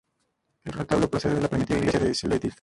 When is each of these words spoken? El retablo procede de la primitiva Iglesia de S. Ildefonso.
El 0.63 0.73
retablo 0.73 1.07
procede 1.11 1.35
de 1.35 1.41
la 1.41 1.47
primitiva 1.47 1.77
Iglesia 1.79 1.99
de 1.99 2.09
S. 2.09 2.25
Ildefonso. 2.25 2.57